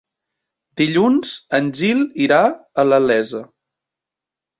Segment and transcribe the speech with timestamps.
[0.81, 3.43] Dilluns en Gil irà a la Iessa.